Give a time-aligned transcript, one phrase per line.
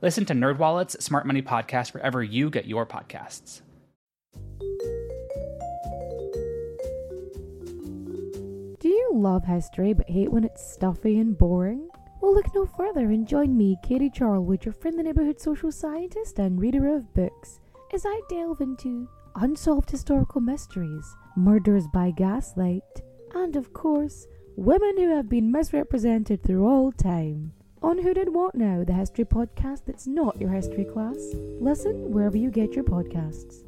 [0.00, 3.62] Listen to NerdWallet's Smart Money Podcast wherever you get your podcasts.
[8.78, 11.88] Do you love history but hate when it's stuffy and boring?
[12.20, 16.60] Well, look no further and join me, Katie Charlwood, your friendly neighbourhood social scientist and
[16.60, 17.58] reader of books,
[17.92, 22.82] as I delve into unsolved historical mysteries, murders by gaslight,
[23.34, 27.52] and of course, women who have been misrepresented through all time.
[27.80, 31.16] On Who Did What Now, the history podcast that's not your history class.
[31.60, 33.62] Listen wherever you get your podcasts.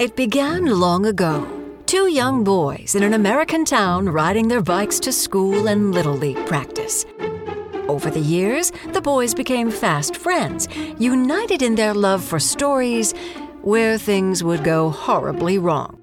[0.00, 1.46] It began long ago.
[1.86, 6.44] Two young boys in an American town riding their bikes to school and Little League
[6.46, 7.06] practice.
[7.86, 10.66] Over the years, the boys became fast friends,
[10.98, 13.12] united in their love for stories
[13.62, 16.02] where things would go horribly wrong.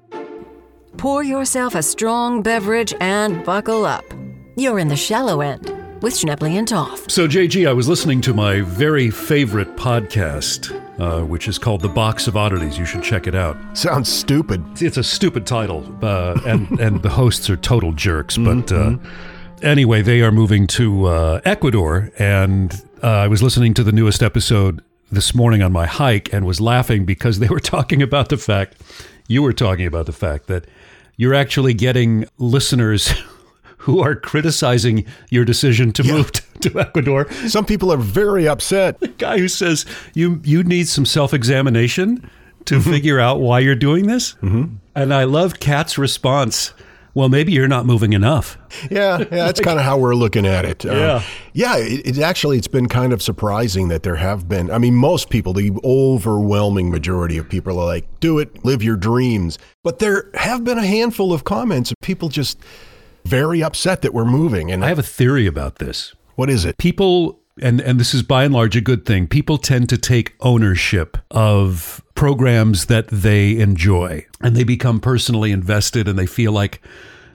[0.96, 4.04] Pour yourself a strong beverage and buckle up.
[4.56, 5.73] You're in the shallow end
[6.04, 7.10] with Schnebley and Toff.
[7.10, 11.88] So, JG, I was listening to my very favorite podcast, uh, which is called The
[11.88, 12.78] Box of Oddities.
[12.78, 13.56] You should check it out.
[13.72, 14.82] Sounds stupid.
[14.82, 18.36] It's a stupid title, uh, and, and the hosts are total jerks.
[18.36, 18.98] But uh,
[19.62, 24.22] anyway, they are moving to uh, Ecuador, and uh, I was listening to the newest
[24.22, 28.36] episode this morning on my hike and was laughing because they were talking about the
[28.36, 28.76] fact,
[29.26, 30.66] you were talking about the fact that
[31.16, 33.14] you're actually getting listeners
[33.84, 37.30] who are criticizing your decision to move to, to Ecuador.
[37.48, 38.98] Some people are very upset.
[39.00, 42.28] The guy who says you you need some self examination
[42.64, 44.34] to figure out why you're doing this.
[44.36, 44.76] Mm-hmm.
[44.94, 46.72] And I love Kat's response.
[47.12, 48.56] Well, maybe you're not moving enough.
[48.90, 50.84] Yeah, yeah that's kind of how we're looking at it.
[50.86, 51.22] Uh, Yeah.
[51.52, 51.76] yeah.
[51.76, 54.70] It, it actually it's been kind of surprising that there have been.
[54.70, 58.96] I mean, most people, the overwhelming majority of people are like, "Do it, live your
[58.96, 62.58] dreams." But there have been a handful of comments of people just
[63.26, 64.70] very upset that we're moving.
[64.70, 66.14] And I have a theory about this.
[66.36, 66.76] what is it?
[66.78, 70.34] people and and this is by and large a good thing people tend to take
[70.40, 76.82] ownership of programs that they enjoy and they become personally invested and they feel like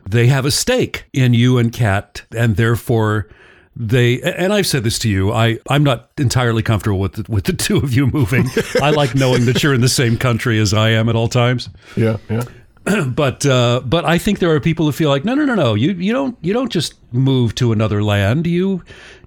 [0.09, 3.29] they have a stake in you and kat and therefore
[3.77, 7.45] they and I've said this to you I I'm not entirely comfortable with the, with
[7.45, 8.45] the two of you moving
[8.81, 11.69] I like knowing that you're in the same country as I am at all times
[11.95, 12.43] Yeah, yeah.
[13.07, 15.73] but uh, but I think there are people who feel like no no no no
[15.75, 18.47] you you don't you don't just move to another land.
[18.47, 18.83] You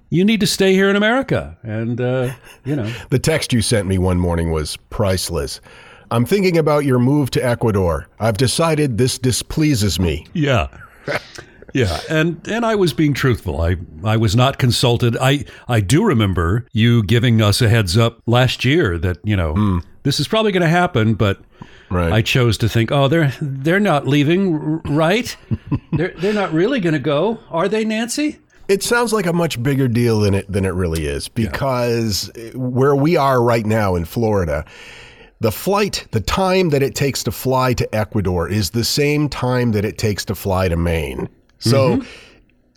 [0.09, 1.57] you need to stay here in America.
[1.63, 2.33] And uh,
[2.65, 2.91] you know.
[3.09, 5.59] The text you sent me one morning was priceless.
[6.11, 8.07] I'm thinking about your move to Ecuador.
[8.19, 10.27] I've decided this displeases me.
[10.33, 10.67] yeah.
[11.73, 11.99] Yeah.
[12.07, 13.59] And and I was being truthful.
[13.59, 15.17] I I was not consulted.
[15.19, 19.81] I I do remember you giving us a heads up last year that you know
[20.03, 21.39] this is probably going to happen but
[21.89, 22.11] Right.
[22.11, 25.35] I chose to think, oh, they're they're not leaving, right?
[25.91, 28.39] they're they're not really going to go, are they, Nancy?
[28.67, 32.51] It sounds like a much bigger deal than it than it really is because eh,
[32.55, 34.65] where we are right now in Florida,
[35.41, 39.73] the flight, the time that it takes to fly to Ecuador is the same time
[39.73, 41.27] that it takes to fly to Maine.
[41.59, 42.07] So, mm-hmm.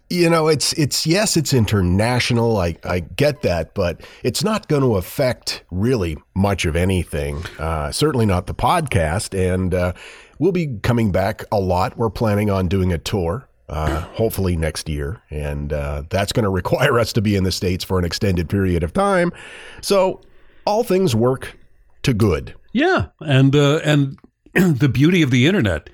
[0.09, 2.59] You know, it's it's yes, it's international.
[2.59, 7.44] I I get that, but it's not going to affect really much of anything.
[7.59, 9.93] Uh, certainly not the podcast, and uh,
[10.39, 11.97] we'll be coming back a lot.
[11.97, 15.22] We're planning on doing a tour uh, hopefully next year.
[15.31, 18.49] And uh, that's going to require us to be in the States for an extended
[18.49, 19.33] period of time.
[19.81, 20.21] So
[20.65, 21.56] all things work
[22.03, 22.55] to good.
[22.72, 24.19] Yeah, and uh, and
[24.55, 25.89] the beauty of the internet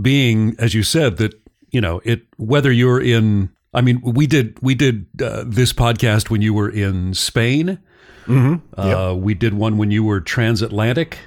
[0.00, 1.34] being, as you said, that
[1.72, 2.22] you know it.
[2.36, 6.70] Whether you're in, I mean, we did we did uh, this podcast when you were
[6.70, 7.78] in Spain.
[8.26, 8.80] Mm-hmm.
[8.80, 11.18] Uh, We did one when you were transatlantic,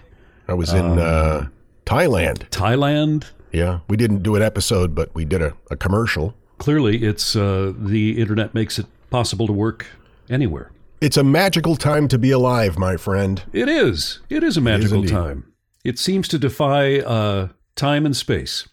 [0.47, 1.47] I was in uh,
[1.85, 2.49] Thailand.
[2.49, 3.25] Thailand.
[3.51, 3.79] Yeah.
[3.87, 6.33] We didn't do an episode, but we did a, a commercial.
[6.57, 9.87] Clearly, it's uh, the internet makes it possible to work
[10.29, 10.71] anywhere.
[11.01, 13.43] It's a magical time to be alive, my friend.
[13.51, 14.21] It is.
[14.29, 15.11] It is a magical indeed.
[15.11, 15.51] time.
[15.83, 18.67] It seems to defy uh, time and space,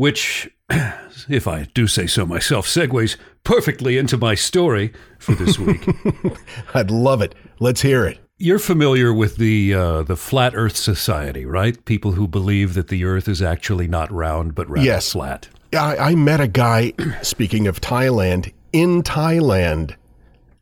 [0.00, 0.50] which,
[1.28, 5.86] if I do say so myself, segues perfectly into my story for this week.
[6.74, 7.34] I'd love it.
[7.58, 8.18] Let's hear it.
[8.38, 11.84] You're familiar with the uh, the Flat Earth Society, right?
[11.84, 15.12] People who believe that the Earth is actually not round but rather Yes.
[15.12, 15.48] flat.
[15.74, 19.96] I, I met a guy, speaking of Thailand, in Thailand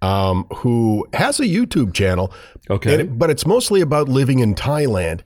[0.02, 2.32] um, who has a YouTube channel.
[2.68, 3.02] Okay.
[3.02, 5.20] and- but it's mostly about living in Thailand.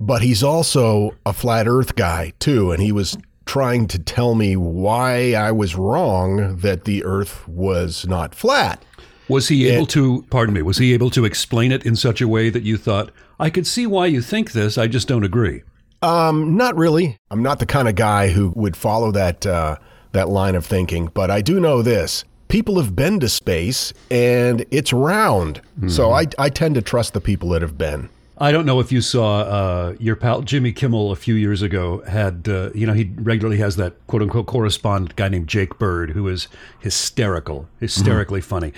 [0.00, 4.56] But he's also a flat Earth guy too, and he was trying to tell me
[4.56, 8.84] why I was wrong that the Earth was not flat.
[9.28, 12.28] Was he able to, pardon me, was he able to explain it in such a
[12.28, 13.10] way that you thought,
[13.40, 15.62] I could see why you think this, I just don't agree?
[16.02, 17.16] Um, not really.
[17.30, 19.76] I'm not the kind of guy who would follow that uh,
[20.12, 24.66] that line of thinking, but I do know this: people have been to space, and
[24.70, 25.62] it's round.
[25.88, 28.10] So I I tend to trust the people that have been.
[28.38, 32.02] I don't know if you saw uh, your pal Jimmy Kimmel a few years ago
[32.02, 36.10] had, uh, you know, he regularly has that quote unquote correspondent guy named Jake Byrd
[36.10, 36.48] who is
[36.80, 38.72] hysterical, hysterically funny.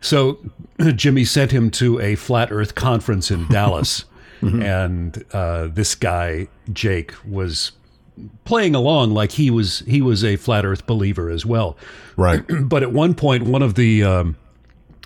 [0.00, 0.38] So
[0.94, 4.04] Jimmy sent him to a flat earth conference in Dallas.
[4.42, 7.70] And uh, this guy, Jake, was
[8.44, 11.76] playing along like he was he was a flat earth believer as well.
[12.16, 12.42] Right.
[12.62, 14.36] but at one point, one of the um,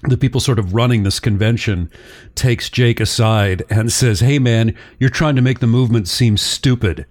[0.02, 1.90] the people sort of running this convention
[2.34, 7.06] takes Jake aside and says, "Hey, man, you're trying to make the movement seem stupid."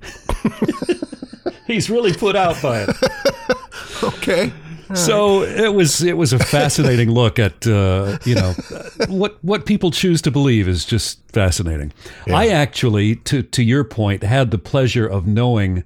[1.68, 2.90] He's really put out by it.
[4.04, 4.54] okay.
[4.94, 8.54] So it was it was a fascinating look at uh, you know
[9.08, 11.92] what what people choose to believe is just fascinating.
[12.28, 15.84] I actually, to to your point, had the pleasure of knowing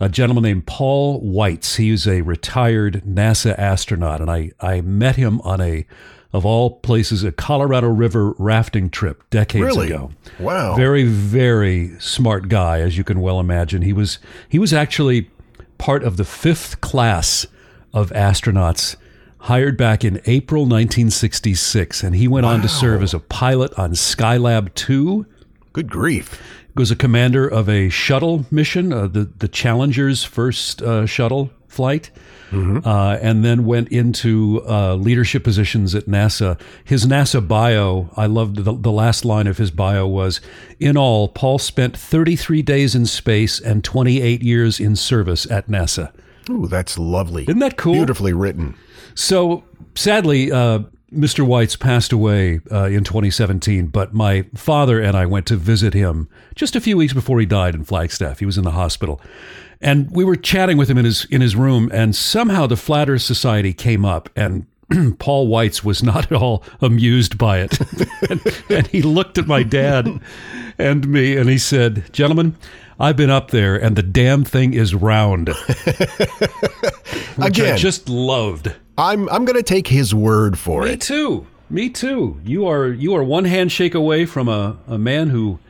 [0.00, 1.76] a gentleman named Paul Weitz.
[1.76, 5.86] He was a retired NASA astronaut, and I I met him on a
[6.32, 9.86] of all places a Colorado River rafting trip decades Really?
[9.88, 10.10] ago.
[10.38, 10.76] Wow.
[10.76, 13.82] Very, very smart guy, as you can well imagine.
[13.82, 15.30] He was he was actually
[15.78, 17.46] part of the fifth class
[17.94, 18.96] of astronauts
[19.42, 23.92] hired back in April 1966, and he went on to serve as a pilot on
[23.92, 25.24] Skylab 2
[25.72, 26.40] Good grief.
[26.74, 32.10] was a commander of a shuttle mission, uh, the the Challenger's first uh, shuttle flight,
[32.52, 36.58] uh, and then went into uh, leadership positions at NASA.
[36.84, 40.40] His NASA bio, I loved the, the last line of his bio was,
[40.80, 46.12] "In all, Paul spent 33 days in space and 28 years in service at NASA."
[46.50, 47.42] Ooh, that's lovely.
[47.42, 47.94] Isn't that cool?
[47.94, 48.74] Beautifully written.
[49.14, 50.80] So sadly, uh,
[51.12, 51.46] Mr.
[51.46, 56.28] Weitz passed away uh, in 2017, but my father and I went to visit him
[56.54, 58.40] just a few weeks before he died in Flagstaff.
[58.40, 59.20] He was in the hospital.
[59.80, 63.08] And we were chatting with him in his in his room, and somehow the Flat
[63.08, 64.66] Earth Society came up, and
[65.18, 67.78] Paul Weitz was not at all amused by it.
[68.30, 70.20] and, and he looked at my dad
[70.78, 72.56] and me, and he said, "Gentlemen,
[72.98, 75.48] I've been up there, and the damn thing is round."
[77.36, 77.76] Which I Again.
[77.78, 78.74] just loved.
[78.96, 80.92] I'm I'm going to take his word for Me it.
[80.92, 81.46] Me too.
[81.70, 82.40] Me too.
[82.44, 85.60] You are you are one handshake away from a, a man who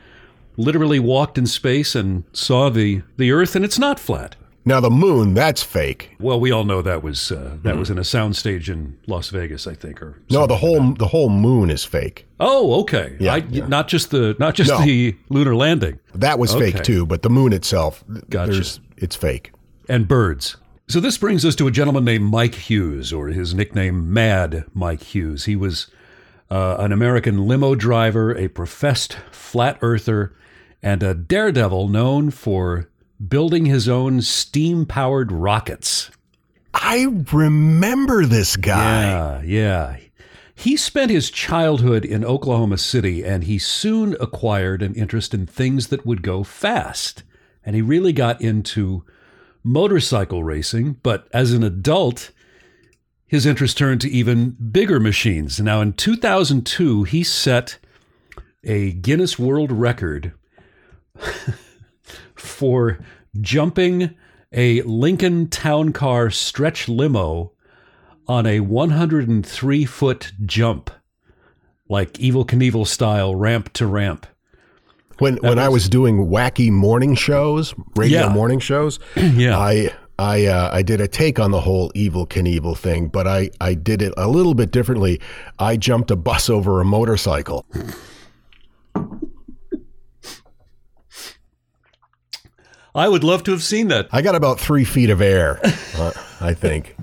[0.59, 4.35] literally walked in space and saw the, the Earth, and it's not flat.
[4.65, 6.15] Now the moon, that's fake.
[6.19, 9.65] Well, we all know that was uh, that was in a soundstage in Las Vegas,
[9.65, 10.01] I think.
[10.01, 12.27] Or No, the whole the whole moon is fake.
[12.39, 13.15] oh, okay.
[13.19, 13.67] Yeah, I, yeah.
[13.67, 14.81] Not just the not just No.
[14.85, 16.71] the lunar landing That was Okay.
[16.71, 18.51] fake too, but the moon itself, Gotcha.
[18.51, 19.53] there's it's fake.
[19.87, 20.57] and birds.
[20.87, 25.01] So this brings us to a gentleman named Mike Hughes, or his nickname Mad Mike
[25.01, 25.45] Hughes.
[25.45, 25.87] He was
[26.51, 30.33] uh, an American limo driver, a professed flat earther,
[30.81, 32.89] and a daredevil known for
[33.25, 36.09] building his own steam powered rockets.
[36.73, 39.03] I remember this guy.
[39.03, 39.97] Yeah, yeah.
[40.55, 45.87] He spent his childhood in Oklahoma City and he soon acquired an interest in things
[45.87, 47.23] that would go fast.
[47.63, 49.05] And he really got into
[49.63, 52.31] motorcycle racing, but as an adult,
[53.25, 55.59] his interest turned to even bigger machines.
[55.59, 57.77] Now, in 2002, he set
[58.63, 60.33] a Guinness World Record
[62.35, 62.99] for
[63.39, 64.15] jumping
[64.51, 67.51] a Lincoln Town Car stretch limo
[68.27, 70.89] on a 103 foot jump,
[71.87, 74.25] like Evel Knievel style, ramp to ramp.
[75.19, 78.29] When when I was doing wacky morning shows, radio Yeah.
[78.29, 79.57] morning shows, Yeah.
[79.57, 83.49] I I uh, I did a take on the whole Evel Knievel thing, but I
[83.59, 85.19] I did it a little bit differently.
[85.57, 87.65] I jumped a bus over a motorcycle.
[92.95, 94.07] I would love to have seen that.
[94.11, 95.59] I got about three feet of air,
[95.95, 96.95] uh, I think.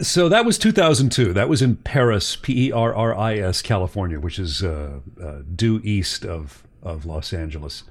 [0.00, 1.32] So that was 2002.
[1.32, 5.38] That was in Paris, P E R R I S, California, which is uh, uh,
[5.54, 7.84] due east of, of Los Angeles.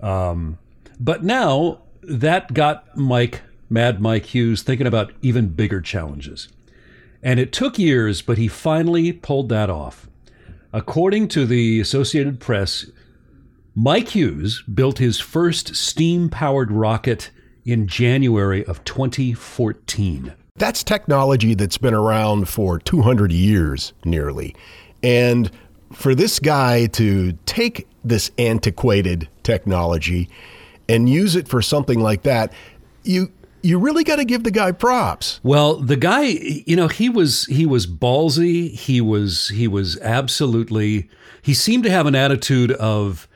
[0.00, 0.58] Um,
[1.00, 3.40] but now that got Mike,
[3.70, 6.48] Mad Mike Hughes, thinking about even bigger challenges.
[7.22, 10.08] And it took years, but he finally pulled that off.
[10.74, 12.86] According to the Associated Press,
[13.76, 17.30] Mike Hughes built his first steam powered rocket
[17.64, 20.32] in January of 2014.
[20.54, 24.54] That's technology that's been around for 200 years nearly.
[25.02, 25.50] And
[25.92, 30.28] for this guy to take this antiquated technology
[30.88, 32.52] and use it for something like that,
[33.02, 35.40] you you really got to give the guy props.
[35.42, 38.70] Well, the guy, you know, he was he was ballsy.
[38.70, 41.08] He was he was absolutely
[41.42, 43.26] he seemed to have an attitude of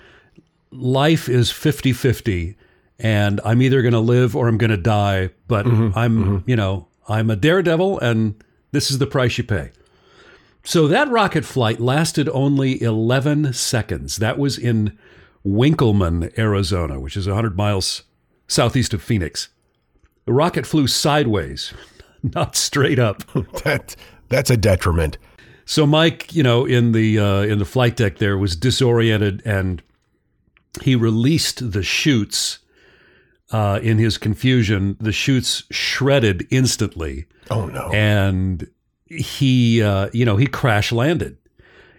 [0.71, 2.55] life is 50-50
[2.99, 6.51] and I'm either going to live or I'm going to die, but mm-hmm, I'm, mm-hmm.
[6.51, 9.71] you know, I'm a daredevil and this is the price you pay.
[10.65, 14.17] So that rocket flight lasted only 11 seconds.
[14.17, 14.99] That was in
[15.47, 18.03] Winkelman, Arizona, which is 100 miles
[18.49, 19.49] southeast of Phoenix.
[20.27, 21.73] The rocket flew sideways,
[22.23, 23.23] not straight up.
[23.65, 23.97] that
[24.29, 25.17] that's a detriment.
[25.65, 29.83] So Mike, you know, in the uh, in the flight deck there was disoriented and
[30.83, 32.59] he released the chutes
[33.51, 34.97] uh, in his confusion.
[35.01, 37.27] The chutes shredded instantly.
[37.51, 37.91] Oh no!
[37.93, 38.69] And
[39.07, 41.39] he, uh, you know, he crash landed.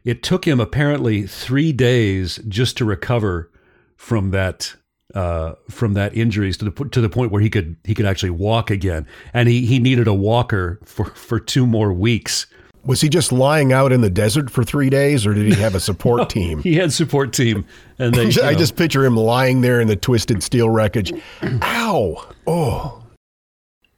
[0.05, 3.51] It took him apparently three days just to recover
[3.95, 4.75] from that
[5.13, 8.29] uh, from that injuries to the to the point where he could he could actually
[8.29, 12.45] walk again, and he he needed a walker for for two more weeks.
[12.89, 15.75] Was he just lying out in the desert for three days, or did he have
[15.75, 16.63] a support no, team?
[16.63, 17.63] He had support team,
[18.00, 18.24] and they.
[18.43, 18.58] I know.
[18.58, 21.13] just picture him lying there in the twisted steel wreckage.
[21.62, 22.34] Ow!
[22.48, 23.03] Oh.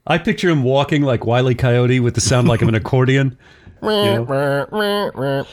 [0.06, 3.38] I picture him walking like Wiley Coyote with the sound like of an accordion.
[3.80, 5.46] You know?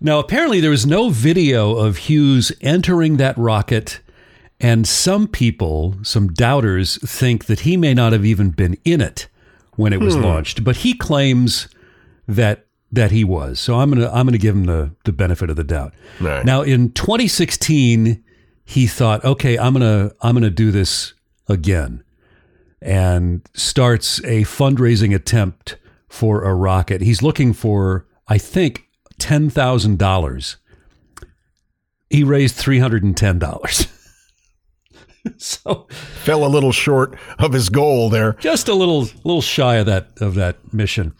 [0.00, 4.00] now, apparently, there was no video of Hughes entering that rocket
[4.58, 9.28] and some people, some doubters, think that he may not have even been in it
[9.76, 10.22] when it was hmm.
[10.22, 11.68] launched, but he claims
[12.26, 13.60] that that he was.
[13.60, 15.94] So I'm gonna I'm gonna give him the the benefit of the doubt.
[16.20, 16.44] Right.
[16.44, 18.22] Now in 2016,
[18.64, 21.14] he thought, okay, I'm gonna I'm gonna do this
[21.48, 22.02] again,
[22.80, 25.76] and starts a fundraising attempt
[26.08, 27.00] for a rocket.
[27.00, 30.56] He's looking for, I think, ten thousand dollars.
[32.08, 33.86] He raised three hundred and ten dollars.
[35.36, 38.32] so fell a little short of his goal there.
[38.34, 41.14] Just a little little shy of that of that mission.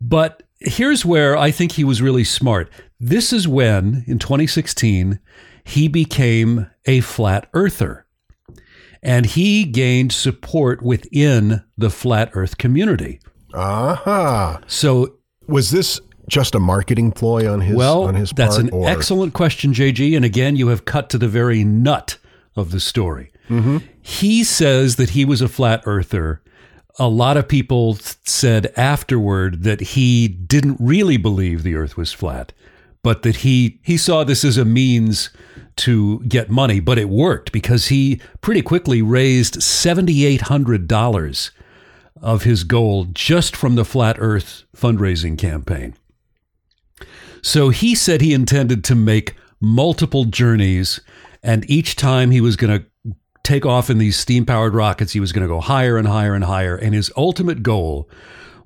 [0.00, 2.70] But here's where I think he was really smart.
[2.98, 5.18] This is when in 2016
[5.64, 8.06] he became a flat earther.
[9.02, 13.20] And he gained support within the flat earth community.
[13.52, 14.54] Aha.
[14.54, 14.64] Uh-huh.
[14.66, 15.16] So
[15.48, 18.88] was this just a marketing ploy on his well, on his that's part, an or?
[18.88, 20.14] excellent question, JG.
[20.16, 22.18] And again, you have cut to the very nut
[22.54, 23.32] of the story.
[23.48, 23.78] Mm-hmm.
[24.00, 26.42] He says that he was a flat earther.
[26.98, 32.52] A lot of people said afterward that he didn't really believe the earth was flat,
[33.02, 35.30] but that he, he saw this as a means
[35.76, 36.80] to get money.
[36.80, 41.50] But it worked because he pretty quickly raised $7,800
[42.20, 45.94] of his goal just from the Flat Earth fundraising campaign.
[47.40, 51.00] So he said he intended to make multiple journeys
[51.42, 52.86] and each time he was going to
[53.42, 56.34] take off in these steam powered rockets, he was going to go higher and higher
[56.34, 56.76] and higher.
[56.76, 58.08] And his ultimate goal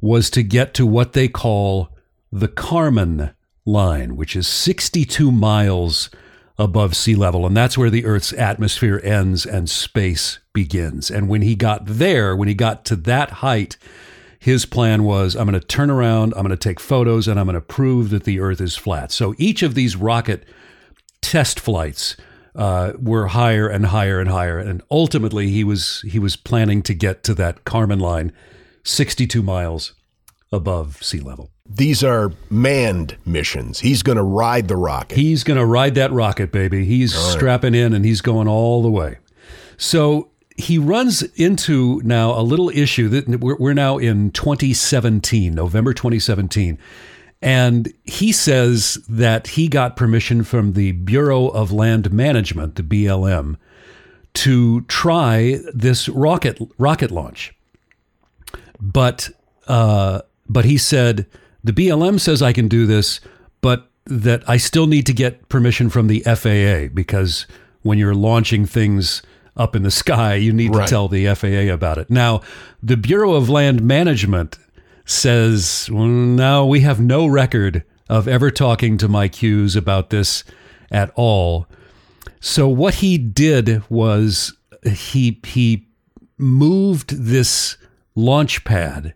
[0.00, 1.90] was to get to what they call
[2.30, 6.10] the Kármán line, which is 62 miles
[6.58, 7.46] above sea level.
[7.46, 11.10] And that's where the Earth's atmosphere ends and space begins.
[11.10, 13.76] And when he got there, when he got to that height,
[14.38, 17.46] his plan was I'm going to turn around, I'm going to take photos, and I'm
[17.46, 19.12] going to prove that the Earth is flat.
[19.12, 20.44] So each of these rocket
[21.20, 22.16] test flights
[22.56, 26.94] uh, were higher and higher and higher, and ultimately he was he was planning to
[26.94, 28.32] get to that Kármán line,
[28.82, 29.92] 62 miles
[30.50, 31.50] above sea level.
[31.68, 33.80] These are manned missions.
[33.80, 35.16] He's going to ride the rocket.
[35.16, 36.84] He's going to ride that rocket, baby.
[36.84, 37.32] He's right.
[37.32, 39.18] strapping in and he's going all the way.
[39.76, 46.78] So he runs into now a little issue that we're now in 2017, November 2017.
[47.46, 53.54] And he says that he got permission from the Bureau of Land Management, the BLM,
[54.34, 57.54] to try this rocket rocket launch.
[58.80, 59.30] But
[59.68, 61.26] uh, but he said
[61.62, 63.20] the BLM says I can do this,
[63.60, 67.46] but that I still need to get permission from the FAA because
[67.82, 69.22] when you're launching things
[69.56, 70.84] up in the sky, you need right.
[70.84, 72.10] to tell the FAA about it.
[72.10, 72.40] Now,
[72.82, 74.58] the Bureau of Land Management
[75.06, 80.44] says, no, we have no record of ever talking to Mike Hughes about this
[80.90, 81.66] at all.
[82.40, 85.88] So what he did was he he
[86.38, 87.76] moved this
[88.14, 89.14] launch pad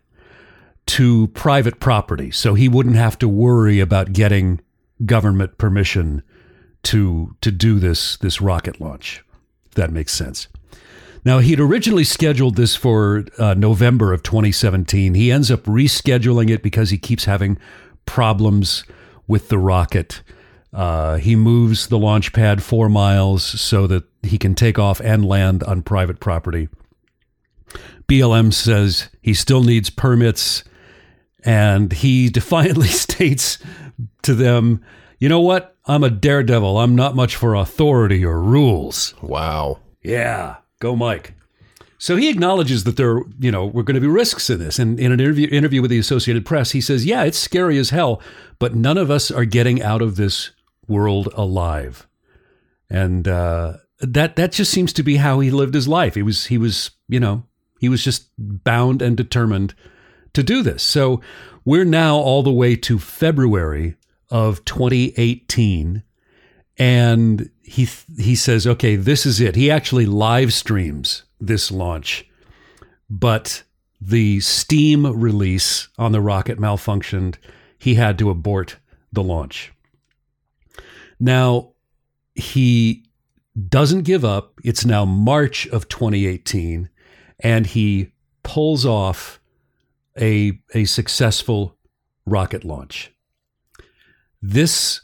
[0.87, 4.59] to private property so he wouldn't have to worry about getting
[5.05, 6.21] government permission
[6.83, 9.23] to to do this this rocket launch
[9.67, 10.47] if that makes sense
[11.23, 15.13] Now, he'd originally scheduled this for uh, November of 2017.
[15.13, 17.59] He ends up rescheduling it because he keeps having
[18.05, 18.83] problems
[19.27, 20.23] with the rocket.
[20.73, 25.25] Uh, he moves the launch pad four miles so that he can take off and
[25.25, 26.69] land on private property.
[28.07, 30.63] BLM says he still needs permits,
[31.43, 33.59] and he defiantly states
[34.23, 34.83] to them,
[35.19, 35.75] You know what?
[35.85, 36.79] I'm a daredevil.
[36.79, 39.13] I'm not much for authority or rules.
[39.21, 39.79] Wow.
[40.03, 41.33] Yeah, go Mike.
[41.97, 44.79] So he acknowledges that there, you know, were going to be risks in this.
[44.79, 47.91] And in an interview, interview with the Associated Press, he says, "Yeah, it's scary as
[47.91, 48.21] hell,
[48.57, 50.49] but none of us are getting out of this
[50.87, 52.07] world alive."
[52.89, 56.15] And uh, that that just seems to be how he lived his life.
[56.15, 57.43] He was he was you know
[57.79, 59.75] he was just bound and determined
[60.33, 60.81] to do this.
[60.81, 61.21] So
[61.65, 63.95] we're now all the way to February
[64.31, 66.03] of 2018,
[66.81, 72.25] and he he says, "Okay, this is it." He actually live streams this launch,
[73.07, 73.61] but
[74.01, 77.35] the Steam release on the rocket malfunctioned.
[77.77, 78.77] He had to abort
[79.13, 79.71] the launch.
[81.19, 81.73] Now,
[82.33, 83.05] he
[83.69, 84.59] doesn't give up.
[84.63, 86.89] It's now March of 2018,
[87.41, 88.11] and he
[88.41, 89.39] pulls off
[90.19, 91.77] a, a successful
[92.25, 93.11] rocket launch.
[94.41, 95.01] This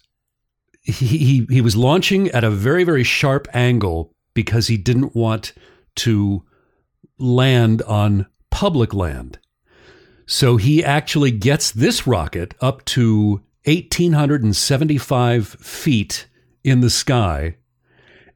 [0.91, 5.53] he, he was launching at a very very sharp angle because he didn't want
[5.95, 6.43] to
[7.17, 9.39] land on public land.
[10.25, 16.27] So he actually gets this rocket up to 1,875 feet
[16.63, 17.55] in the sky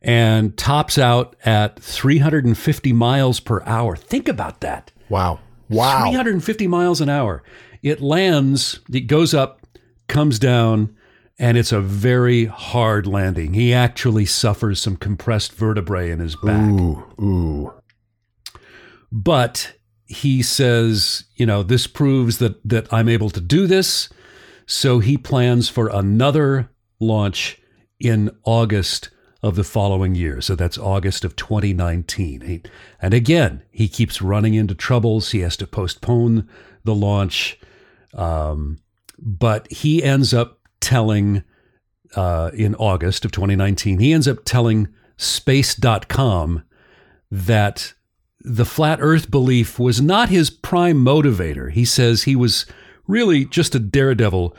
[0.02, 3.96] and tops out at 350 miles per hour.
[3.96, 4.92] Think about that.
[5.10, 5.40] Wow.
[5.70, 6.02] Wow.
[6.10, 7.44] 350 miles an hour.
[7.84, 9.66] It lands, it goes up,
[10.08, 10.96] comes down,
[11.40, 13.54] and it's a very hard landing.
[13.54, 16.70] He actually suffers some compressed vertebrae in his back.
[16.70, 17.74] Ooh, ooh.
[19.12, 19.74] But
[20.06, 24.10] he says, you know, this proves that that I'm able to do this.
[24.66, 26.70] So he plans for another
[27.00, 27.60] launch
[28.00, 29.10] in August
[29.44, 30.40] of the following year.
[30.40, 32.42] So that's August of 2019.
[32.42, 32.62] He,
[33.02, 35.32] and again, he keeps running into troubles.
[35.32, 36.48] He has to postpone
[36.84, 37.60] the launch.
[38.14, 38.80] Um,
[39.18, 41.44] but he ends up telling
[42.16, 46.64] uh, in August of 2019, he ends up telling space.com
[47.30, 47.94] that
[48.42, 51.72] the flat earth belief was not his prime motivator.
[51.72, 52.66] He says he was
[53.08, 54.56] really just a daredevil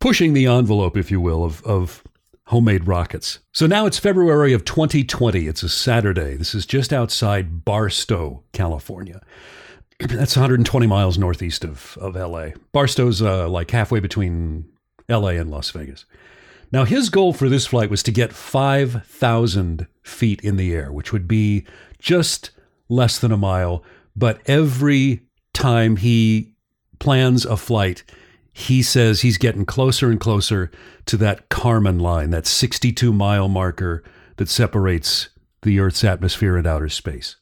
[0.00, 2.04] pushing the envelope, if you will, of, of
[2.46, 3.40] homemade rockets.
[3.52, 5.46] So now it's February of 2020.
[5.46, 6.36] It's a Saturday.
[6.36, 9.22] This is just outside Barstow, California.
[9.98, 12.50] That's 120 miles northeast of, of LA.
[12.72, 14.66] Barstow's uh, like halfway between
[15.08, 16.04] LA and Las Vegas.
[16.72, 21.12] Now, his goal for this flight was to get 5,000 feet in the air, which
[21.12, 21.64] would be
[21.98, 22.50] just
[22.88, 23.84] less than a mile.
[24.16, 26.54] But every time he
[26.98, 28.02] plans a flight,
[28.52, 30.70] he says he's getting closer and closer
[31.06, 34.02] to that Kármán line, that 62 mile marker
[34.36, 35.28] that separates
[35.62, 37.36] the Earth's atmosphere and outer space.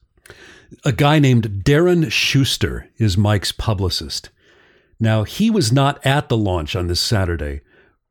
[0.83, 4.29] A guy named Darren Shuster is Mike's publicist.
[4.99, 7.61] Now, he was not at the launch on this Saturday,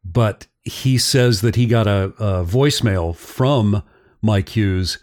[0.05, 3.83] but he says that he got a, a voicemail from
[4.21, 4.99] Mike Hughes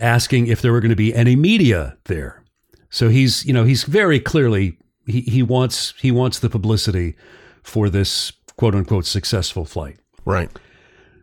[0.00, 2.44] asking if there were going to be any media there.
[2.90, 7.16] So he's, you know, he's very clearly he, he wants he wants the publicity
[7.62, 9.98] for this quote unquote successful flight.
[10.24, 10.50] Right.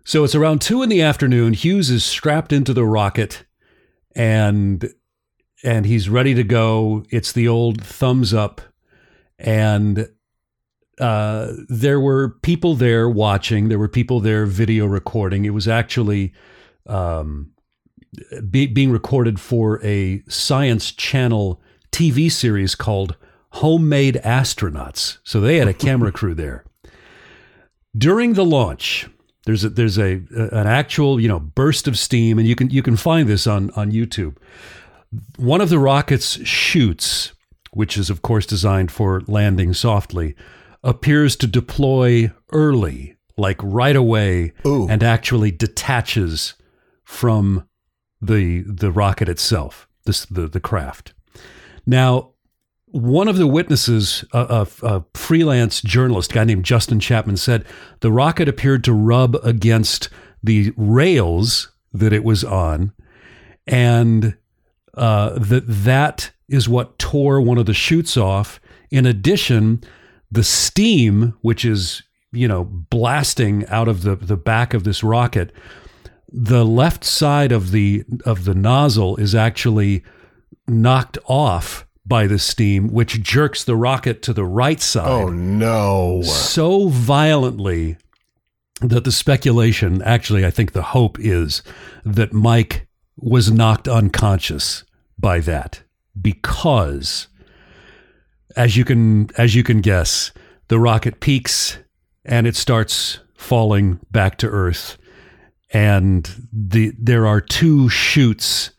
[0.04, 1.54] So it's around two in the afternoon.
[1.54, 3.46] Hughes is strapped into the rocket
[4.16, 4.92] and
[5.64, 7.06] and he's ready to go.
[7.10, 8.62] It's the old thumbs up.
[9.40, 10.10] And
[11.00, 13.70] uh, there were people there watching.
[13.70, 15.46] There were people there video recording.
[15.46, 16.34] It was actually
[16.86, 17.52] um,
[18.50, 23.16] be, being recorded for a Science Channel TV series called
[23.52, 25.20] Homemade Astronauts.
[25.24, 26.66] So they had a camera crew there.
[27.98, 29.08] During the launch,
[29.46, 32.84] there's a, there's a, an actual you know burst of steam, and you can you
[32.84, 34.38] can find this on on YouTube.
[35.38, 37.32] One of the rocket's chutes,
[37.72, 40.36] which is of course designed for landing softly,
[40.84, 44.88] appears to deploy early, like right away, Ooh.
[44.88, 46.56] and actually detaches
[47.04, 47.68] from
[48.22, 51.14] the the rocket itself, this the the craft.
[51.86, 52.34] Now,
[52.92, 57.66] one of the witnesses, a, a, a, freelance journalist, a guy named Justin Chapman, said
[58.00, 60.10] the rocket appeared to rub against
[60.44, 62.92] the rails that it was on,
[63.68, 64.36] and
[64.96, 68.60] uh, that that is what tore one of the chutes off.
[68.92, 69.84] In addition,
[70.32, 75.52] the steam, which is you know blasting out of the the back of this rocket,
[76.32, 80.04] the left side of the of the nozzle is actually
[80.68, 86.22] knocked off by the steam, which jerks the rocket to the right side Oh no.
[86.24, 87.98] so violently
[88.82, 91.62] that the speculation, actually, I think the hope is
[92.06, 94.84] that Mike was knocked unconscious
[95.20, 95.84] by that
[96.22, 97.28] because,
[98.56, 100.32] as you can as you can guess,
[100.68, 101.80] the rocket peaks
[102.26, 104.98] and it starts falling back to Earth,
[105.72, 108.72] and the there are two chutes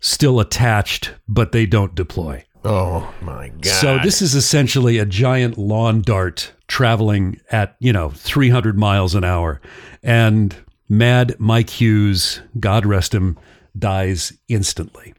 [0.00, 2.44] still attached, but they don't deploy.
[2.64, 3.66] Oh my god.
[3.66, 9.24] So this is essentially a giant lawn dart traveling at, you know, 300 miles an
[9.24, 9.60] hour.
[10.02, 10.54] And
[10.88, 13.38] mad Mike Hughes, God rest him,
[13.78, 15.14] dies instantly.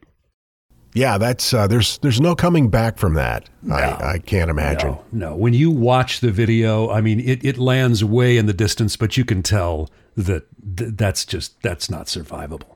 [0.99, 3.49] Yeah, that's uh, there's there's no coming back from that.
[3.71, 4.89] I, I can't imagine.
[4.89, 5.35] No, no.
[5.35, 9.15] When you watch the video, I mean, it, it lands way in the distance, but
[9.15, 10.45] you can tell that
[10.77, 12.75] th- that's just, that's not survivable.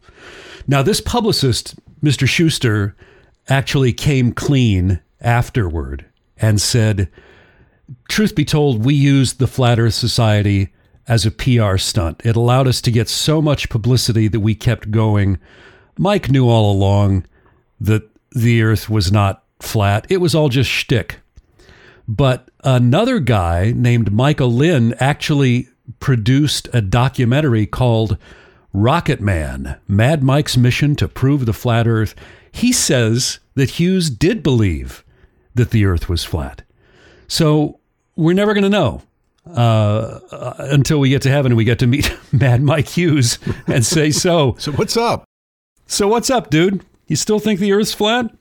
[0.67, 2.25] Now, this publicist, Mr.
[2.25, 2.95] Shuster,
[3.49, 6.05] actually came clean afterward
[6.38, 7.09] and said,
[8.07, 10.69] truth be told, we used the Flat Earth Society
[11.09, 12.21] as a PR stunt.
[12.23, 15.39] It allowed us to get so much publicity that we kept going.
[15.97, 17.25] Mike knew all along
[17.81, 21.19] that the Earth was not flat, it was all just shtick.
[22.08, 25.69] But another guy named Michael Lynn actually
[26.00, 28.17] produced a documentary called
[28.74, 32.15] Rocket Man Mad Mike's Mission to Prove the Flat Earth.
[32.52, 35.04] He says that Hughes did believe
[35.56, 36.63] that the Earth was flat.
[37.28, 37.80] So
[38.15, 39.02] we're never going to know
[39.48, 43.39] uh, uh, until we get to heaven and we get to meet Mad Mike Hughes
[43.67, 44.56] and say so.
[44.58, 45.24] So what's up?
[45.86, 46.84] So what's up, dude?
[47.07, 48.33] You still think the Earth's flat?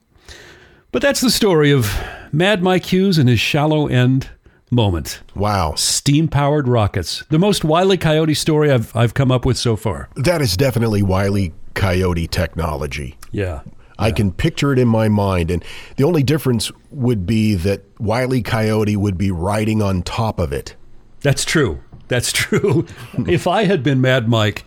[0.91, 1.91] But that's the story of
[2.31, 4.29] Mad Mike Hughes and his shallow end
[4.69, 5.21] moment.
[5.35, 5.73] Wow.
[5.75, 7.23] Steam powered rockets.
[7.29, 10.09] The most wily coyote story I've, I've come up with so far.
[10.15, 13.17] That is definitely Wiley Coyote technology.
[13.31, 13.61] Yeah.
[13.99, 15.51] I can picture it in my mind.
[15.51, 15.63] And
[15.97, 20.75] the only difference would be that Wiley Coyote would be riding on top of it.
[21.21, 21.81] That's true.
[22.07, 22.85] That's true.
[23.27, 24.63] if I had been Mad Mike,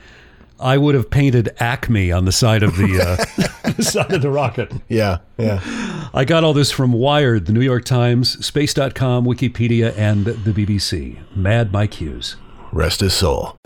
[0.59, 4.31] I would have painted Acme on the side of the, uh, the side of the
[4.31, 4.73] rocket.
[4.89, 5.61] Yeah, yeah.
[6.15, 11.19] I got all this from Wired, the New York Times, Space.com, Wikipedia, and the BBC.
[11.37, 12.37] Mad Mike Hughes.
[12.73, 13.57] Rest his soul.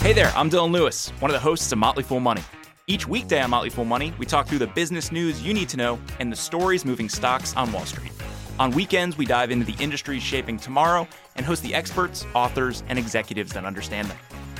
[0.00, 2.42] Hey there, I'm Dylan Lewis, one of the hosts of Motley Fool Money.
[2.86, 5.76] Each weekday on Motley Fool Money, we talk through the business news you need to
[5.76, 8.12] know and the stories moving stocks on Wall Street.
[8.60, 12.98] On weekends, we dive into the industries shaping tomorrow and host the experts, authors, and
[12.98, 14.18] executives that understand them.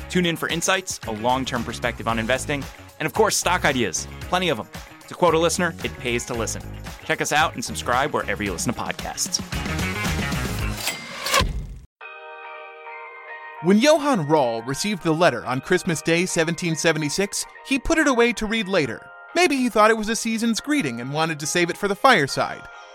[0.08, 2.62] Tune in for insights, a long term perspective on investing,
[3.00, 4.06] and of course, stock ideas.
[4.20, 4.68] Plenty of them.
[5.08, 6.62] To quote a listener, it pays to listen.
[7.04, 9.42] Check us out and subscribe wherever you listen to podcasts.
[13.64, 18.46] When Johann Rahl received the letter on Christmas Day 1776, he put it away to
[18.46, 19.04] read later.
[19.34, 21.96] Maybe he thought it was a season's greeting and wanted to save it for the
[21.96, 22.62] fireside.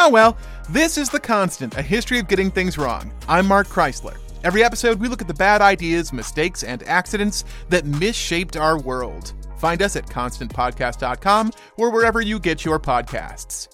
[0.00, 0.38] Oh well,
[0.70, 3.12] this is The Constant, a history of getting things wrong.
[3.26, 4.16] I'm Mark Chrisler.
[4.44, 9.32] Every episode, we look at the bad ideas, mistakes, and accidents that misshaped our world.
[9.56, 13.66] Find us at constantpodcast.com or wherever you get your podcasts.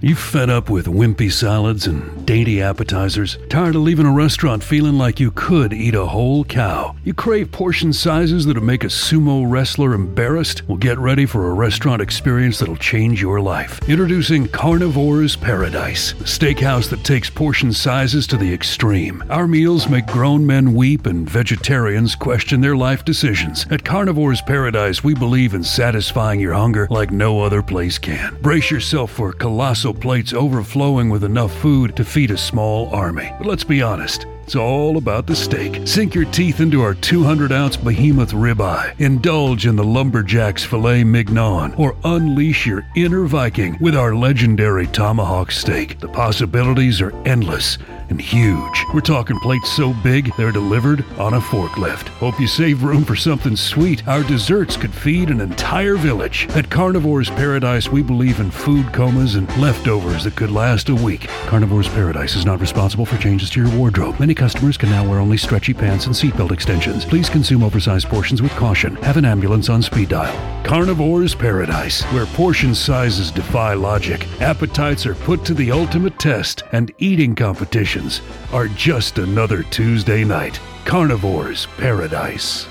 [0.00, 3.36] You fed up with wimpy salads and dainty appetizers?
[3.48, 6.94] Tired of leaving a restaurant feeling like you could eat a whole cow?
[7.02, 10.62] You crave portion sizes that'll make a sumo wrestler embarrassed?
[10.68, 13.80] Well, get ready for a restaurant experience that'll change your life.
[13.88, 19.24] Introducing Carnivore's Paradise, a steakhouse that takes portion sizes to the extreme.
[19.30, 23.66] Our meals make grown men weep and vegetarians question their life decisions.
[23.68, 28.38] At Carnivore's Paradise, we believe in satisfying your hunger like no other place can.
[28.40, 33.32] Brace yourself for colossal plates overflowing with enough food to feed a small army.
[33.38, 34.26] But let's be honest.
[34.48, 35.86] It's all about the steak.
[35.86, 38.98] Sink your teeth into our 200 ounce behemoth ribeye.
[38.98, 45.50] Indulge in the lumberjack's filet mignon, or unleash your inner Viking with our legendary tomahawk
[45.50, 46.00] steak.
[46.00, 47.76] The possibilities are endless.
[48.10, 48.84] and huge.
[48.94, 52.08] We're talking plates so big they're delivered on a forklift.
[52.08, 54.06] Hope you save room for something sweet.
[54.08, 56.46] Our desserts could feed an entire village.
[56.50, 61.28] At Carnivore's Paradise, we believe in food comas and leftovers that could last a week.
[61.46, 64.18] Carnivore's Paradise is not responsible for changes to your wardrobe.
[64.18, 67.04] Many customers can now wear only stretchy pants and seatbelt extensions.
[67.04, 68.94] Please consume oversized portions with caution.
[68.96, 70.34] Have an ambulance on speed dial.
[70.64, 76.92] Carnivore's Paradise, where portion sizes defy logic, appetites are put to the ultimate test, and
[76.98, 78.20] eating competitions
[78.52, 80.60] are just another Tuesday night.
[80.84, 82.66] Carnivore's Paradise.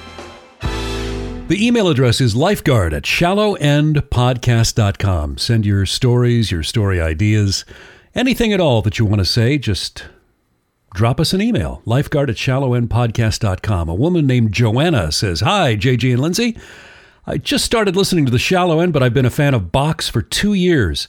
[1.47, 5.37] The email address is lifeguard at shallowendpodcast.com.
[5.37, 7.63] Send your stories, your story ideas,
[8.13, 10.03] anything at all that you want to say, just
[10.93, 11.81] drop us an email.
[11.85, 13.89] Lifeguard at shallowendpodcast.com.
[13.89, 16.57] A woman named Joanna says, Hi, JG and Lindsay.
[17.25, 20.07] I just started listening to The Shallow End, but I've been a fan of Box
[20.07, 21.07] for two years.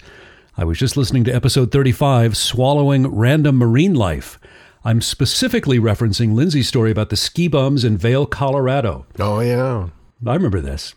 [0.56, 4.40] I was just listening to episode 35, Swallowing Random Marine Life.
[4.84, 9.06] I'm specifically referencing Lindsay's story about the ski bums in Vail, Colorado.
[9.20, 9.88] Oh, yeah.
[10.26, 10.96] I remember this.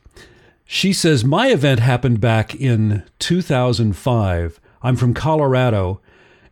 [0.65, 4.59] She says, My event happened back in 2005.
[4.81, 6.01] I'm from Colorado,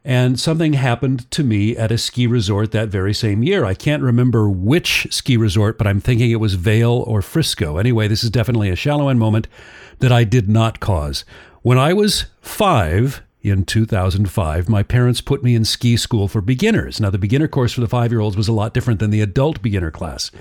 [0.04, 3.66] and something happened to me at a ski resort that very same year.
[3.66, 7.78] I can't remember which ski resort, but I'm thinking it was Vail or Frisco.
[7.78, 9.48] Anyway, this is definitely a shallow end moment
[10.00, 11.26] that I did not cause.
[11.62, 17.00] When I was five, in 2005, my parents put me in ski school for beginners.
[17.00, 19.22] Now, the beginner course for the five year olds was a lot different than the
[19.22, 20.32] adult beginner class.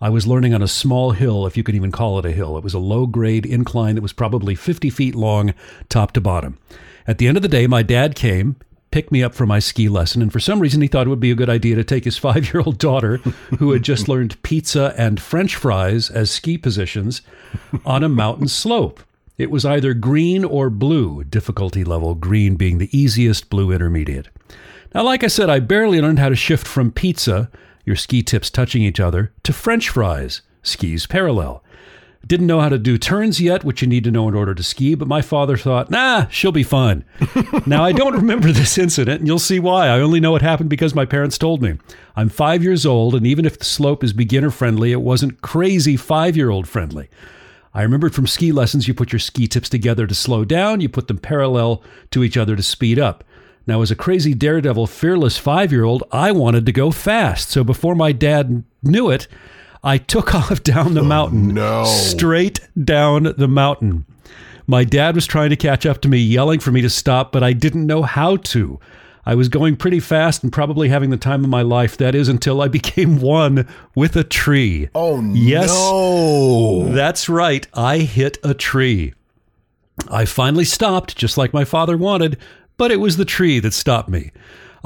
[0.00, 2.56] I was learning on a small hill, if you could even call it a hill.
[2.56, 5.54] It was a low grade incline that was probably 50 feet long,
[5.88, 6.58] top to bottom.
[7.06, 8.56] At the end of the day, my dad came,
[8.96, 11.20] picked me up for my ski lesson, and for some reason, he thought it would
[11.20, 13.18] be a good idea to take his five year old daughter,
[13.58, 17.20] who had just learned pizza and french fries as ski positions,
[17.84, 19.02] on a mountain slope.
[19.36, 24.28] It was either green or blue, difficulty level green being the easiest, blue intermediate.
[24.94, 27.50] Now, like I said, I barely learned how to shift from pizza
[27.84, 31.62] your ski tips touching each other, to French fries, skis parallel.
[32.26, 34.62] Didn't know how to do turns yet, which you need to know in order to
[34.62, 37.04] ski, but my father thought, nah, she'll be fine.
[37.66, 39.86] now, I don't remember this incident, and you'll see why.
[39.86, 41.78] I only know it happened because my parents told me.
[42.16, 45.96] I'm five years old, and even if the slope is beginner friendly, it wasn't crazy
[45.96, 47.08] five year old friendly.
[47.72, 50.88] I remembered from ski lessons, you put your ski tips together to slow down, you
[50.88, 53.22] put them parallel to each other to speed up.
[53.68, 57.50] Now, as a crazy daredevil, fearless five year old, I wanted to go fast.
[57.50, 59.28] So before my dad knew it,
[59.82, 61.84] I took off down the oh, mountain, no.
[61.84, 64.04] straight down the mountain.
[64.66, 67.44] My dad was trying to catch up to me, yelling for me to stop, but
[67.44, 68.80] I didn't know how to.
[69.24, 71.96] I was going pretty fast and probably having the time of my life.
[71.96, 74.88] That is until I became one with a tree.
[74.94, 76.88] Oh, yes, no.
[76.92, 77.66] That's right.
[77.74, 79.14] I hit a tree.
[80.08, 82.38] I finally stopped, just like my father wanted,
[82.76, 84.30] but it was the tree that stopped me.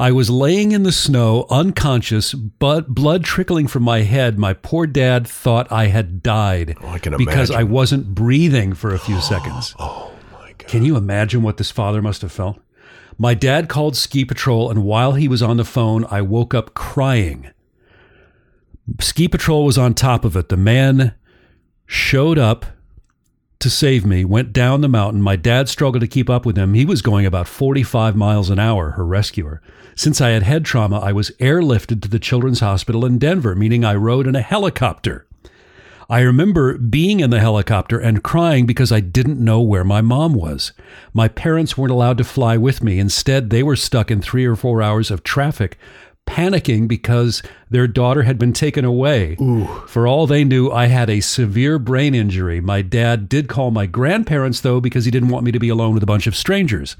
[0.00, 4.38] I was laying in the snow, unconscious, but blood trickling from my head.
[4.38, 7.50] My poor dad thought I had died Oh, I because.
[7.50, 9.74] I wasn't breathing for a few seconds.
[9.78, 10.68] Oh, my God.
[10.68, 12.58] Can you imagine what this father must have felt?
[13.18, 16.72] My dad called ski patrol, and while he was on the phone, I woke up
[16.72, 17.50] crying.
[19.00, 20.48] Ski patrol was on top of it.
[20.48, 21.14] The man
[21.84, 22.64] showed up
[23.60, 25.22] to save me, went down the mountain.
[25.22, 26.74] My dad struggled to keep up with him.
[26.74, 29.60] He was going about 45 miles an hour, her rescuer.
[29.94, 33.84] Since I had head trauma, I was airlifted to the Children's Hospital in Denver, meaning
[33.84, 35.26] I rode in a helicopter.
[36.08, 40.34] I remember being in the helicopter and crying because I didn't know where my mom
[40.34, 40.72] was.
[41.12, 42.98] My parents weren't allowed to fly with me.
[42.98, 45.78] Instead, they were stuck in three or four hours of traffic,
[46.26, 49.36] panicking because their daughter had been taken away.
[49.86, 52.60] For all they knew, I had a severe brain injury.
[52.60, 55.94] My dad did call my grandparents, though, because he didn't want me to be alone
[55.94, 56.96] with a bunch of strangers.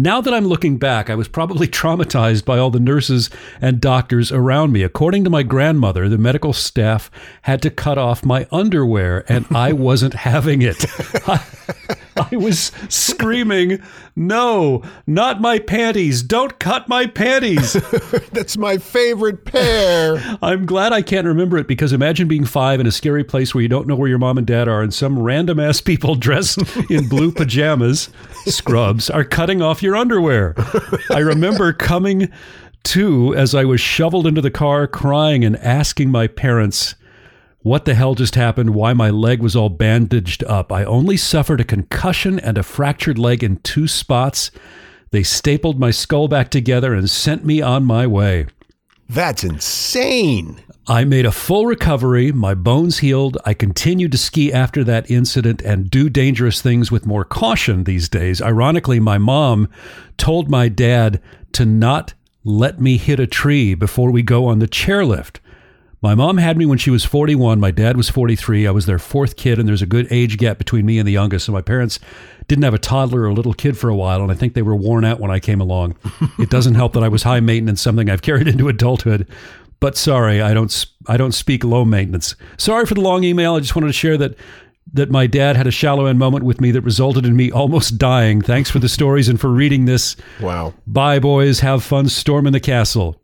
[0.00, 3.30] Now that I'm looking back, I was probably traumatized by all the nurses
[3.60, 4.84] and doctors around me.
[4.84, 7.10] According to my grandmother, the medical staff
[7.42, 10.84] had to cut off my underwear, and I wasn't having it.
[11.28, 11.44] I,
[12.16, 13.82] I was screaming,
[14.18, 16.24] No, not my panties.
[16.24, 17.74] Don't cut my panties.
[18.32, 20.16] That's my favorite pair.
[20.42, 23.62] I'm glad I can't remember it because imagine being five in a scary place where
[23.62, 26.58] you don't know where your mom and dad are, and some random ass people dressed
[26.90, 28.10] in blue pajamas,
[28.44, 30.56] scrubs, are cutting off your underwear.
[31.10, 32.28] I remember coming
[32.84, 36.96] to as I was shoveled into the car, crying and asking my parents
[37.60, 40.72] what the hell just happened, why my leg was all bandaged up.
[40.72, 44.50] I only suffered a concussion and a fractured leg in two spots.
[45.10, 48.46] They stapled my skull back together and sent me on my way.
[49.08, 50.60] That's insane.
[50.86, 52.32] I made a full recovery.
[52.32, 53.36] My bones healed.
[53.44, 58.08] I continued to ski after that incident and do dangerous things with more caution these
[58.08, 58.40] days.
[58.40, 59.68] Ironically, my mom
[60.16, 61.20] told my dad
[61.52, 65.40] to not let me hit a tree before we go on the chairlift.
[66.00, 67.58] My mom had me when she was 41.
[67.58, 68.66] My dad was 43.
[68.66, 71.12] I was their fourth kid, and there's a good age gap between me and the
[71.12, 71.46] youngest.
[71.46, 71.98] So my parents
[72.46, 74.62] didn't have a toddler or a little kid for a while, and I think they
[74.62, 75.96] were worn out when I came along.
[76.38, 79.26] it doesn't help that I was high maintenance, something I've carried into adulthood.
[79.80, 80.86] But sorry, I don't.
[81.06, 82.36] I don't speak low maintenance.
[82.56, 83.54] Sorry for the long email.
[83.54, 84.36] I just wanted to share that
[84.94, 87.98] that my dad had a shallow end moment with me that resulted in me almost
[87.98, 88.40] dying.
[88.40, 90.16] Thanks for the stories and for reading this.
[90.40, 90.74] Wow.
[90.86, 91.60] Bye, boys.
[91.60, 93.20] Have fun storming the castle.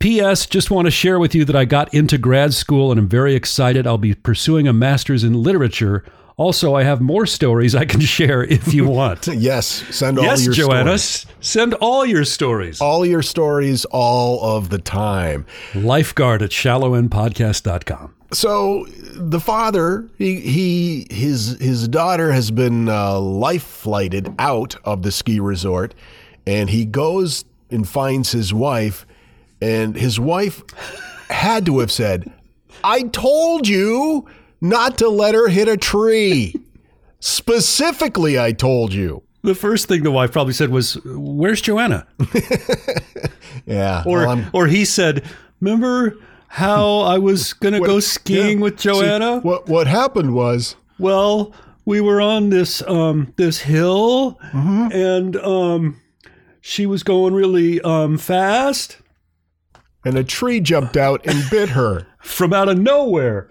[0.00, 0.46] P.S.
[0.46, 3.34] Just want to share with you that I got into grad school and I'm very
[3.34, 3.84] excited.
[3.84, 6.04] I'll be pursuing a master's in literature.
[6.36, 9.26] Also, I have more stories I can share if you want.
[9.34, 11.36] yes, send all yes, your Joanna, stories.
[11.40, 12.80] send all your stories.
[12.80, 15.44] All your stories all of the time.
[15.74, 18.14] Lifeguard at shallowendpodcast.com.
[18.30, 25.02] So the father, he, he his his daughter has been uh, life flighted out of
[25.02, 25.92] the ski resort,
[26.46, 29.06] and he goes and finds his wife,
[29.60, 30.62] and his wife
[31.30, 32.30] had to have said,
[32.82, 34.26] "I told you
[34.60, 36.54] not to let her hit a tree.
[37.20, 42.06] Specifically, I told you." The first thing the wife probably said was, "Where's Joanna?"
[43.66, 44.02] Yeah.
[44.06, 45.24] Or well, or he said,
[45.60, 46.16] "Remember
[46.48, 48.64] how I was going to go skiing yeah.
[48.64, 51.52] with See, Joanna?" what what happened was Well,
[51.84, 56.00] we were on this um this hill and um
[56.60, 58.98] she was going really um fast
[60.04, 62.06] and a tree jumped out and bit her.
[62.22, 63.50] from out of nowhere.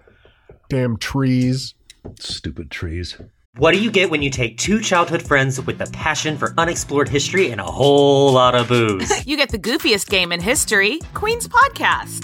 [0.69, 1.73] Damn trees.
[2.19, 3.17] Stupid trees.
[3.57, 7.09] What do you get when you take two childhood friends with a passion for unexplored
[7.09, 9.11] history and a whole lot of booze?
[9.25, 12.23] You get the goofiest game in history, Queen's Podcast.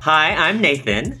[0.00, 1.20] Hi, I'm Nathan.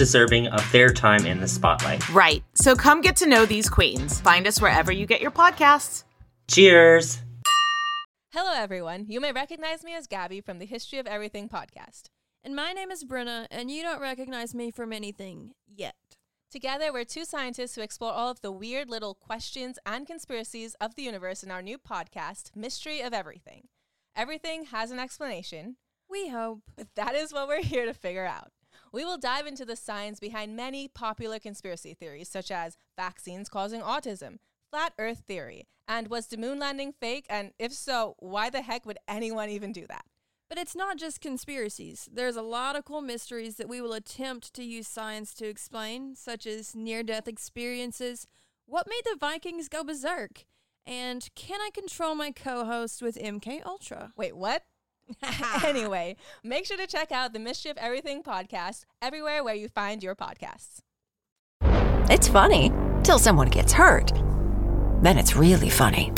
[0.00, 2.08] deserving of their time in the spotlight.
[2.08, 4.18] Right, so come get to know these queens.
[4.18, 6.04] Find us wherever you get your podcasts.
[6.48, 7.20] Cheers!
[8.32, 9.04] Hello, everyone.
[9.08, 12.04] You may recognize me as Gabby from the History of Everything podcast.
[12.42, 15.96] And my name is Brenna, and you don't recognize me from anything yet.
[16.50, 20.94] Together, we're two scientists who explore all of the weird little questions and conspiracies of
[20.94, 23.68] the universe in our new podcast, Mystery of Everything.
[24.16, 25.76] Everything has an explanation.
[26.08, 26.60] We hope.
[26.74, 28.50] But That is what we're here to figure out.
[28.92, 33.80] We will dive into the science behind many popular conspiracy theories, such as vaccines causing
[33.80, 34.38] autism,
[34.70, 37.26] flat earth theory, and was the moon landing fake?
[37.28, 40.04] And if so, why the heck would anyone even do that?
[40.48, 42.08] But it's not just conspiracies.
[42.12, 46.16] There's a lot of cool mysteries that we will attempt to use science to explain,
[46.16, 48.26] such as near death experiences,
[48.66, 50.44] what made the Vikings go berserk,
[50.86, 54.12] and can I control my co host with MK Ultra?
[54.16, 54.64] Wait, what?
[55.64, 60.02] anyway, make sure to check out the Mystery of Everything podcast everywhere where you find
[60.02, 60.78] your podcasts.
[62.10, 64.12] It's funny till someone gets hurt.
[65.02, 66.12] Then it's really funny.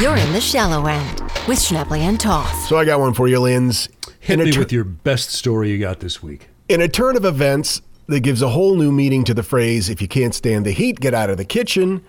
[0.00, 2.66] You're in the shallow end with Schnebley and Toth.
[2.66, 3.88] So I got one for you, Linz.
[4.20, 6.48] Hit In a me tur- with your best story you got this week.
[6.68, 10.02] In a turn of events that gives a whole new meaning to the phrase, if
[10.02, 12.04] you can't stand the heat, get out of the kitchen,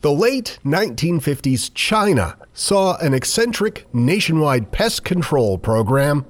[0.00, 6.24] the late 1950s China saw an eccentric nationwide pest control program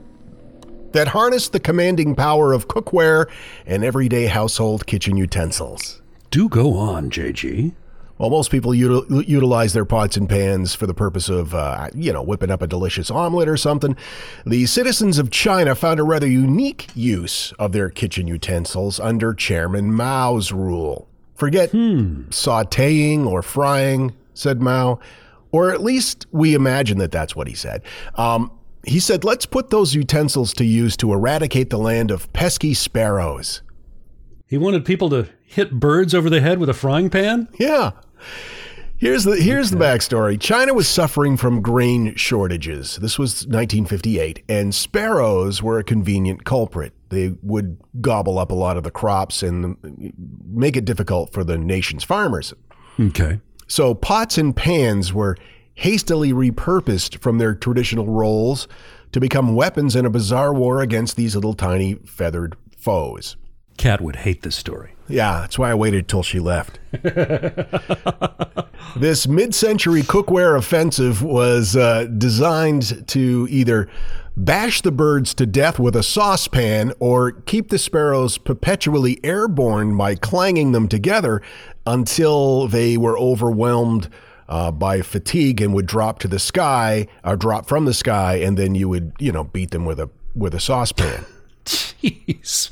[0.92, 3.26] that harnessed the commanding power of cookware
[3.66, 6.00] and everyday household kitchen utensils.
[6.30, 7.74] Do go on, JG.
[8.16, 12.12] Well, most people util- utilize their pots and pans for the purpose of, uh, you
[12.12, 13.96] know, whipping up a delicious omelet or something.
[14.44, 19.92] The citizens of China found a rather unique use of their kitchen utensils under Chairman
[19.92, 21.08] Mao's rule.
[21.38, 24.98] Forget sauteing or frying, said Mao,
[25.52, 27.82] or at least we imagine that that's what he said.
[28.16, 28.50] Um,
[28.84, 33.62] he said, let's put those utensils to use to eradicate the land of pesky sparrows.
[34.48, 37.46] He wanted people to hit birds over the head with a frying pan?
[37.56, 37.92] Yeah.
[38.96, 40.40] Here's the here's the backstory.
[40.40, 42.96] China was suffering from grain shortages.
[42.96, 46.92] This was 1958, and sparrows were a convenient culprit.
[47.10, 49.76] They would gobble up a lot of the crops and
[50.46, 52.52] make it difficult for the nation's farmers.
[53.00, 53.40] Okay.
[53.66, 55.36] So pots and pans were
[55.74, 58.66] hastily repurposed from their traditional roles
[59.12, 63.36] to become weapons in a bizarre war against these little tiny feathered foes.
[63.76, 64.94] Cat would hate this story.
[65.06, 66.78] Yeah, that's why I waited till she left.
[68.96, 73.88] This mid century cookware offensive was uh, designed to either
[74.38, 80.14] bash the birds to death with a saucepan or keep the sparrows perpetually airborne by
[80.14, 81.42] clanging them together
[81.86, 84.08] until they were overwhelmed
[84.48, 88.56] uh, by fatigue and would drop to the sky or drop from the sky, and
[88.56, 91.24] then you would, you know, beat them with a with a saucepan.
[91.64, 92.70] Jeez.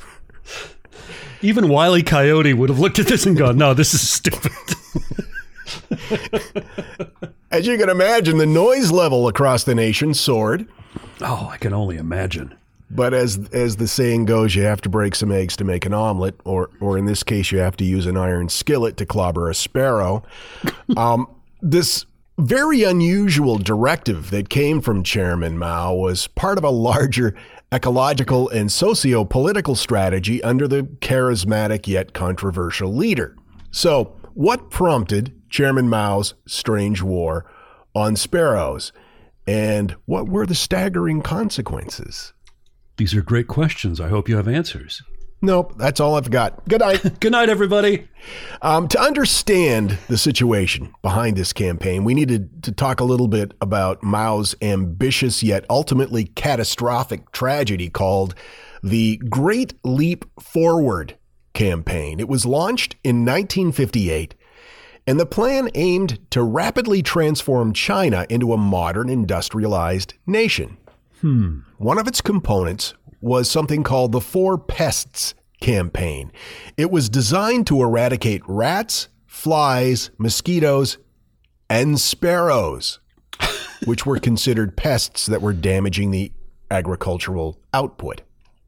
[1.41, 4.51] Even Wiley Coyote would have looked at this and gone, "No, this is stupid."
[7.51, 10.67] As you can imagine, the noise level across the nation soared.
[11.21, 12.55] Oh, I can only imagine.
[12.89, 15.93] But as as the saying goes, you have to break some eggs to make an
[15.93, 19.49] omelet, or or in this case, you have to use an iron skillet to clobber
[19.49, 20.23] a sparrow.
[20.97, 21.27] um,
[21.61, 22.05] this
[22.37, 27.35] very unusual directive that came from Chairman Mao was part of a larger
[27.73, 33.35] ecological and socio political strategy under the charismatic yet controversial leader.
[33.71, 37.45] So, what prompted Chairman Mao's strange war
[37.95, 38.93] on sparrows?
[39.47, 42.33] And what were the staggering consequences?
[42.97, 44.01] These are great questions.
[44.01, 45.01] I hope you have answers.
[45.39, 46.67] Nope, that's all I've got.
[46.67, 47.19] Good night.
[47.19, 48.07] Good night, everybody.
[48.63, 53.53] Um, to understand the situation behind this campaign, we needed to talk a little bit
[53.61, 58.33] about Mao's ambitious yet ultimately catastrophic tragedy called
[58.81, 61.17] the Great Leap Forward
[61.53, 62.19] campaign.
[62.19, 64.33] It was launched in 1958,
[65.07, 70.77] and the plan aimed to rapidly transform China into a modern industrialized nation.
[71.21, 71.59] Hmm.
[71.77, 76.31] One of its components was something called the Four Pests campaign.
[76.75, 80.97] It was designed to eradicate rats, flies, mosquitoes,
[81.69, 82.99] and sparrows,
[83.85, 86.31] which were considered pests that were damaging the
[86.69, 88.21] agricultural output.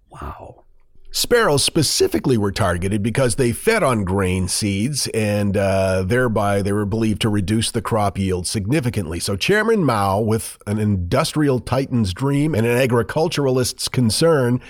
[0.10, 0.64] Wow.
[1.12, 6.86] Sparrows specifically were targeted because they fed on grain seeds and uh, thereby they were
[6.86, 9.20] believed to reduce the crop yield significantly.
[9.20, 14.62] So, Chairman Mao, with an industrial titan's dream and an agriculturalist's concern,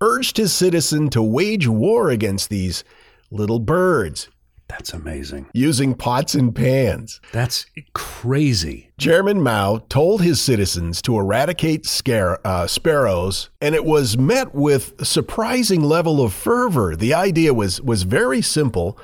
[0.00, 2.84] urged his citizen to wage war against these
[3.32, 4.28] little birds.
[4.68, 5.46] That's amazing.
[5.54, 7.20] Using pots and pans.
[7.32, 8.90] That's crazy.
[8.98, 14.94] Chairman Mao told his citizens to eradicate scare, uh, sparrows, and it was met with
[15.00, 16.94] a surprising level of fervor.
[16.94, 18.98] The idea was, was very simple,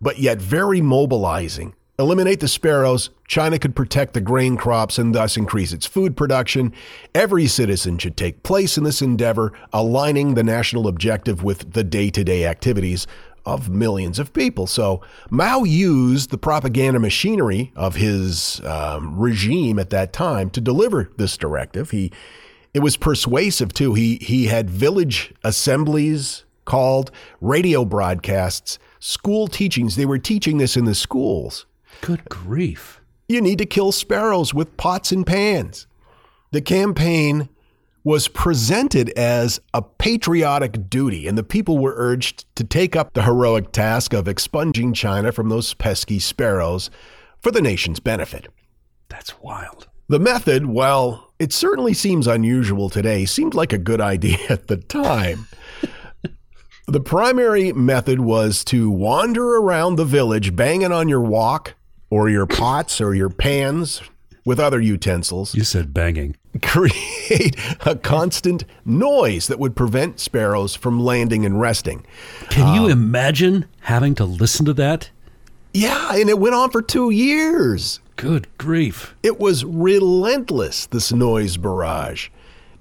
[0.00, 1.74] but yet very mobilizing.
[1.98, 6.72] Eliminate the sparrows, China could protect the grain crops and thus increase its food production.
[7.14, 12.08] Every citizen should take place in this endeavor, aligning the national objective with the day
[12.10, 13.06] to day activities
[13.44, 14.66] of millions of people.
[14.66, 21.10] So Mao used the propaganda machinery of his um, regime at that time to deliver
[21.16, 21.90] this directive.
[21.90, 22.12] He
[22.74, 23.94] it was persuasive too.
[23.94, 29.96] He he had village assemblies called, radio broadcasts, school teachings.
[29.96, 31.66] They were teaching this in the schools.
[32.00, 33.00] Good grief.
[33.28, 35.86] You need to kill sparrows with pots and pans.
[36.50, 37.48] The campaign
[38.04, 43.22] was presented as a patriotic duty, and the people were urged to take up the
[43.22, 46.90] heroic task of expunging China from those pesky sparrows
[47.40, 48.48] for the nation's benefit.
[49.08, 49.88] That's wild.
[50.08, 54.76] The method, while it certainly seems unusual today, seemed like a good idea at the
[54.76, 55.46] time.
[56.88, 61.74] the primary method was to wander around the village banging on your wok
[62.10, 64.02] or your pots or your pans
[64.44, 65.54] with other utensils.
[65.54, 66.36] You said banging.
[66.62, 72.04] Create a constant noise that would prevent sparrows from landing and resting.
[72.50, 75.10] Can you uh, imagine having to listen to that?
[75.74, 78.00] Yeah, and it went on for two years.
[78.16, 79.14] Good grief.
[79.22, 82.28] It was relentless, this noise barrage,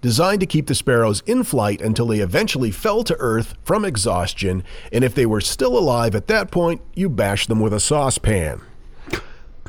[0.01, 4.63] designed to keep the sparrows in flight until they eventually fell to earth from exhaustion.
[4.91, 8.61] And if they were still alive at that point, you bashed them with a saucepan.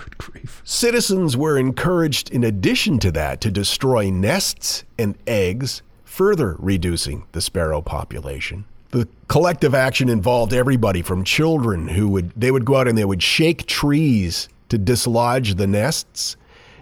[0.03, 0.62] Good grief.
[0.64, 7.40] Citizens were encouraged, in addition to that, to destroy nests and eggs, further reducing the
[7.40, 8.64] sparrow population.
[8.90, 13.05] The collective action involved everybody from children who would they would go out and they
[13.05, 16.36] would shake trees to dislodge the nests,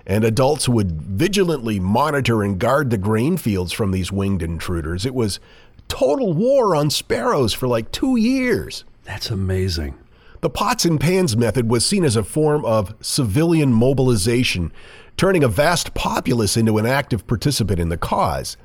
[0.07, 5.05] and adults would vigilantly monitor and guard the grain fields from these winged intruders.
[5.05, 5.41] It was
[5.89, 8.85] total war on sparrows for like 2 years.
[9.05, 9.99] That's amazing.
[10.41, 14.73] The pots and pans method was seen as a form of civilian mobilization,
[15.17, 18.57] turning a vast populace into an active participant in the cause.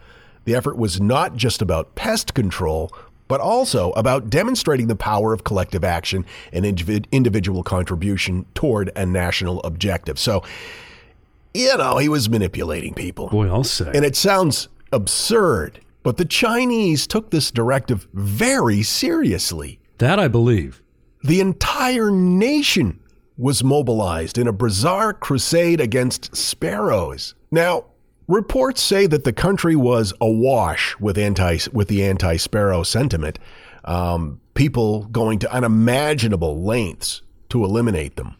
[0.45, 2.93] The effort was not just about pest control,
[3.27, 6.65] but also about demonstrating the power of collective action and
[7.11, 10.19] individual contribution toward a national objective.
[10.19, 10.43] So,
[11.53, 13.27] you know, he was manipulating people.
[13.29, 13.91] Boy, I'll say.
[13.93, 19.79] And it sounds absurd, but the Chinese took this directive very seriously.
[19.97, 20.81] that I believe.
[21.25, 22.99] The entire nation
[23.35, 27.33] was mobilized in a bizarre crusade against sparrows.
[27.49, 27.85] Now,
[28.27, 33.39] reports say that the country was awash with anti with the anti-sparrow sentiment.
[33.85, 38.35] Um, people going to unimaginable lengths to eliminate them.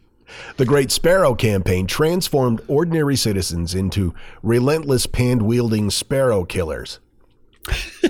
[0.57, 4.13] The Great Sparrow campaign transformed ordinary citizens into
[4.43, 6.99] relentless pan wielding sparrow killers.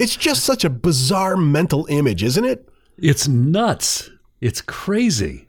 [0.00, 2.68] it's just such a bizarre mental image, isn't it?
[2.96, 4.10] It's nuts.
[4.40, 5.48] It's crazy.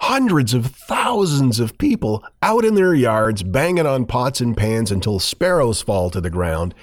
[0.00, 5.18] Hundreds of thousands of people out in their yards banging on pots and pans until
[5.18, 6.74] sparrows fall to the ground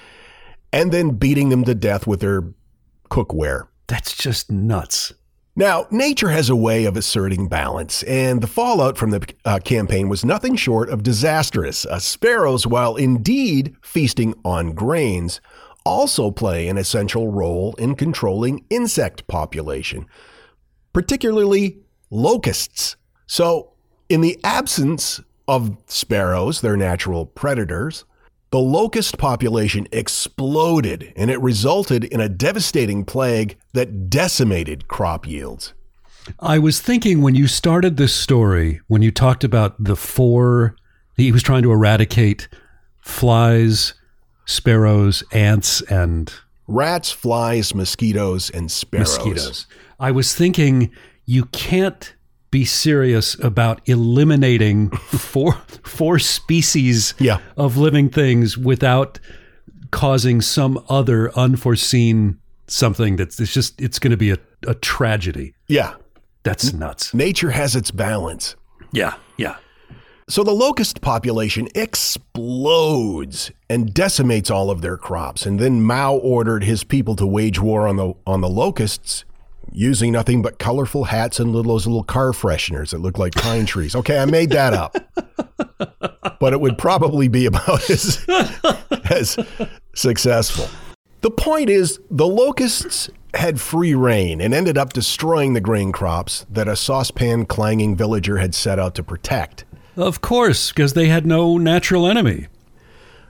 [0.71, 2.43] and then beating them to death with their
[3.09, 3.67] cookware.
[3.87, 5.13] That's just nuts.
[5.55, 10.07] Now, nature has a way of asserting balance, and the fallout from the uh, campaign
[10.07, 11.83] was nothing short of disastrous.
[11.83, 15.41] Uh, sparrows, while indeed feasting on grains,
[15.87, 20.05] also play an essential role in controlling insect population,
[20.93, 21.79] particularly
[22.09, 22.97] locusts.
[23.25, 23.71] So,
[24.09, 28.05] in the absence of sparrows, their natural predators,
[28.51, 35.73] the locust population exploded and it resulted in a devastating plague that decimated crop yields.
[36.39, 40.75] I was thinking when you started this story, when you talked about the four,
[41.15, 42.47] he was trying to eradicate
[42.99, 43.93] flies,
[44.47, 46.33] sparrows, ants, and
[46.67, 49.17] rats, flies, mosquitoes, and sparrows.
[49.17, 49.67] Mosquitoes.
[49.99, 50.91] I was thinking
[51.25, 52.15] you can't
[52.49, 57.39] be serious about eliminating four four species yeah.
[57.55, 59.19] of living things without
[59.91, 64.37] causing some other unforeseen something that's it's just it's going to be a,
[64.67, 65.53] a tragedy.
[65.67, 65.95] Yeah.
[66.43, 67.13] That's nuts.
[67.13, 68.55] Nature has its balance.
[68.93, 69.15] Yeah.
[70.29, 75.45] So the locust population explodes and decimates all of their crops.
[75.45, 79.23] And then Mao ordered his people to wage war on the on the locusts
[79.71, 83.65] using nothing but colorful hats and little, those little car fresheners that look like pine
[83.65, 83.95] trees.
[83.95, 84.97] Okay, I made that up.
[86.39, 88.25] but it would probably be about as,
[89.09, 89.37] as
[89.93, 90.67] successful.
[91.21, 96.45] The point is, the locusts had free reign and ended up destroying the grain crops
[96.49, 99.65] that a saucepan clanging villager had set out to protect.
[99.97, 102.47] Of course, because they had no natural enemy.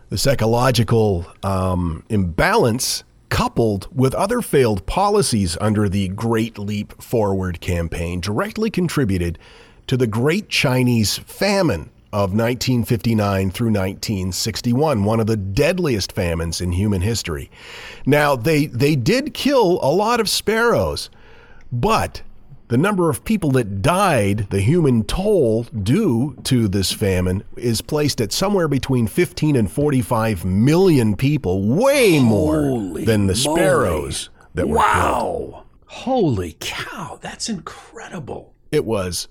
[0.10, 8.20] The psychological um, imbalance coupled with other failed policies under the Great Leap Forward campaign,
[8.20, 9.40] directly contributed
[9.88, 16.74] to the Great Chinese Famine of 1959 through 1961, one of the deadliest famines in
[16.74, 17.50] human history.
[18.06, 21.10] Now, they, they did kill a lot of sparrows,
[21.72, 22.24] but
[22.70, 28.20] the number of people that died, the human toll due to this famine, is placed
[28.20, 34.50] at somewhere between 15 and 45 million people, way more Holy than the sparrows moly.
[34.56, 35.20] that were wow.
[35.22, 35.64] killed.
[35.90, 38.54] Holy cow, that's incredible.
[38.72, 39.28] It was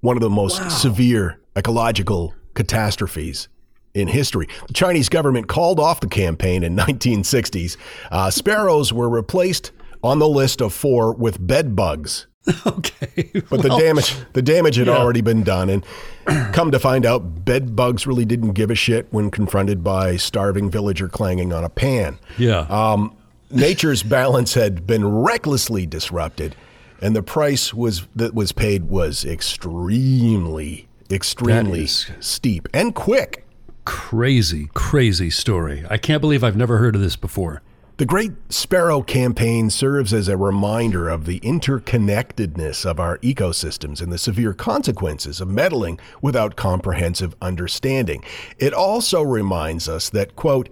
[0.00, 0.68] one of the most Wow.
[0.68, 3.48] severe ecological catastrophes
[3.92, 4.48] in history.
[4.68, 7.76] The Chinese government called off the campaign in 1960s.
[8.10, 9.72] Uh, sparrows were replaced
[10.02, 12.26] on the list of four with bed bugs.
[12.66, 13.30] Okay.
[13.48, 14.96] But the damage the damage had yeah.
[14.96, 15.84] already been done and
[16.54, 20.70] come to find out bed bugs really didn't give a shit when confronted by starving
[20.70, 22.18] villager clanging on a pan.
[22.38, 22.60] Yeah.
[22.60, 23.16] Um,
[23.50, 26.54] nature's balance had been recklessly disrupted
[27.00, 33.44] and the price was that was paid was extremely extremely steep and quick.
[33.84, 35.84] crazy, crazy story.
[35.90, 37.62] I can't believe I've never heard of this before.
[38.00, 44.10] The Great Sparrow campaign serves as a reminder of the interconnectedness of our ecosystems and
[44.10, 48.24] the severe consequences of meddling without comprehensive understanding.
[48.56, 50.70] It also reminds us that, quote,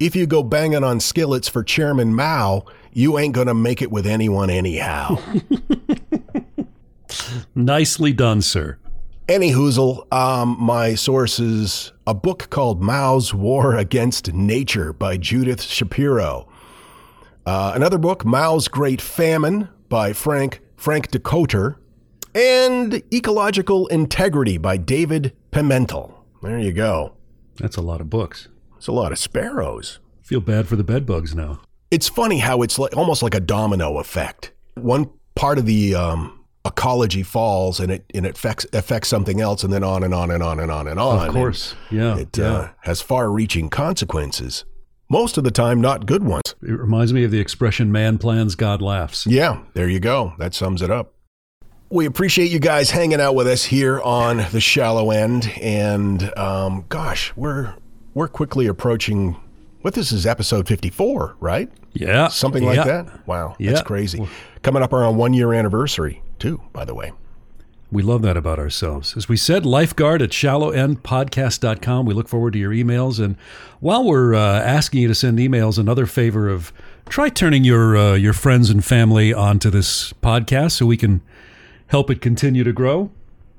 [0.00, 3.90] if you go banging on skillets for Chairman Mao, you ain't going to make it
[3.90, 5.18] with anyone anyhow.
[7.54, 8.78] Nicely done, sir.
[9.28, 16.48] Any hoozle, um, my sources a book called Mao's War Against Nature by Judith Shapiro.
[17.44, 21.76] Uh, another book, Mao's Great Famine by Frank Frank Dikötter,
[22.34, 26.14] and Ecological Integrity by David Pimentel.
[26.42, 27.14] There you go.
[27.56, 28.48] That's a lot of books.
[28.76, 29.98] It's a lot of sparrows.
[30.22, 31.60] Feel bad for the bedbugs now.
[31.90, 34.52] It's funny how it's like almost like a domino effect.
[34.74, 39.62] One part of the um, ecology falls, and it and it affects affects something else,
[39.62, 41.28] and then on and on and on and on and on.
[41.28, 41.74] Of course.
[41.90, 42.16] Yeah.
[42.18, 42.44] It yeah.
[42.44, 44.64] uh, has far-reaching consequences.
[45.12, 46.54] Most of the time, not good ones.
[46.62, 49.26] it reminds me of the expression man plans, God laughs.
[49.26, 50.32] Yeah, there you go.
[50.38, 51.12] That sums it up.
[51.90, 56.86] We appreciate you guys hanging out with us here on the shallow end, and um,
[56.88, 57.74] gosh, we're
[58.14, 59.36] we're quickly approaching.
[59.82, 61.70] What this is episode fifty-four, right?
[61.92, 62.28] Yeah.
[62.28, 62.84] Something like Yeah.
[62.84, 63.26] that.
[63.26, 63.72] Wow, Yeah.
[63.72, 64.26] that's crazy.
[64.62, 67.12] Coming up on our one-year anniversary too, by the way.
[67.92, 69.18] We love that about ourselves.
[69.18, 72.06] As we said, lifeguard at shallowendpodcast.com.
[72.06, 73.22] We look forward to your emails.
[73.22, 73.36] And
[73.80, 76.72] while we're uh, asking you to send emails, another favor of
[77.10, 81.20] try turning your uh, your friends and family onto this podcast so we can
[81.88, 83.10] help it continue to grow.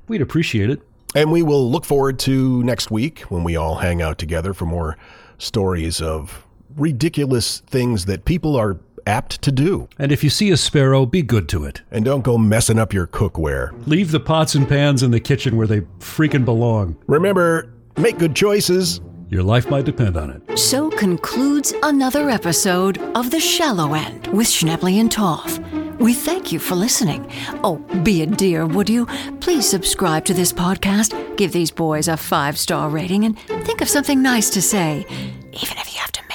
[0.08, 0.82] We'd appreciate it.
[1.14, 4.66] And we will look forward to next week when we all hang out together for
[4.66, 4.98] more
[5.38, 9.88] stories of ridiculous things that people are apt to do.
[9.98, 11.82] And if you see a sparrow, be good to it.
[11.92, 13.72] And don't go messing up your cookware.
[13.88, 16.96] Leave the pots and pans in the kitchen where they freaking belong.
[17.08, 19.02] Remember, make good choices.
[19.30, 20.60] Your life might depend on it.
[20.60, 25.60] So concludes another episode of The Shallow End with Schnebley and Toff.
[26.00, 27.32] We thank you for listening.
[27.64, 29.06] Oh, be a dear, would you?
[29.40, 33.90] Please subscribe to this podcast, give these boys a five star rating, and think of
[33.90, 36.33] something nice to say, even if you have to make something up.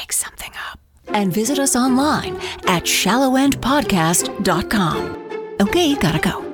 [1.10, 2.36] And visit us online
[2.66, 5.56] at shallowendpodcast.com.
[5.60, 6.44] Okay, gotta go.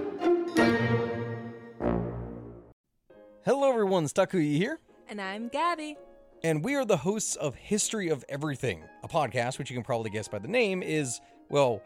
[3.45, 4.07] Hello, everyone.
[4.07, 4.81] Stakuyi here.
[5.09, 5.97] And I'm Gabby.
[6.43, 10.11] And we are the hosts of History of Everything, a podcast which you can probably
[10.11, 11.83] guess by the name is, well,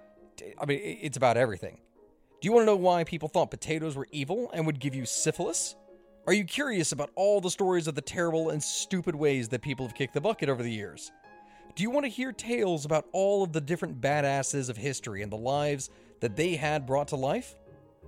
[0.61, 1.81] I mean, it's about everything.
[2.41, 5.05] Do you want to know why people thought potatoes were evil and would give you
[5.05, 5.75] syphilis?
[6.29, 9.85] Are you curious about all the stories of the terrible and stupid ways that people
[9.87, 11.11] have kicked the bucket over the years?
[11.79, 15.31] Do you want to hear tales about all of the different badasses of history and
[15.31, 17.55] the lives that they had brought to life?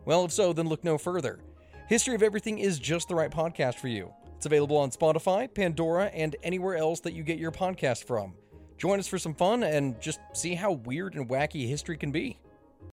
[0.05, 1.39] Well, if so, then look no further.
[1.87, 4.13] History of Everything is just the right podcast for you.
[4.35, 8.35] It's available on Spotify, Pandora, and anywhere else that you get your podcast from.
[8.77, 12.41] Join us for some fun and just see how weird and wacky history can be.